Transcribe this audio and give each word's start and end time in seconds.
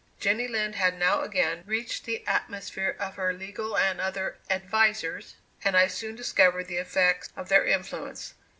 Jenny 0.19 0.47
Lind 0.47 0.73
had 0.77 0.97
now 0.97 1.21
again 1.21 1.63
reached 1.67 2.05
the 2.05 2.25
atmosphere 2.25 2.95
of 2.99 3.17
her 3.17 3.33
legal 3.33 3.77
and 3.77 4.01
other 4.01 4.39
"advisers," 4.49 5.35
and 5.63 5.77
I 5.77 5.85
soon 5.85 6.15
discovered 6.15 6.67
the 6.67 6.77
effects 6.77 7.29
of 7.37 7.49
their 7.49 7.67
influence. 7.67 8.33